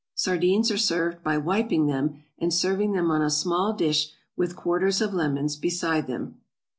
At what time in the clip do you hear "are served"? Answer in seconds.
0.71-1.21